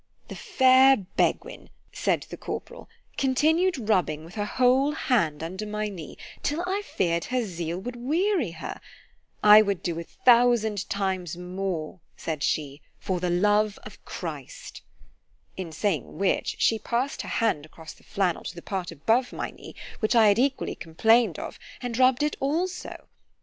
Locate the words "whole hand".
4.47-5.43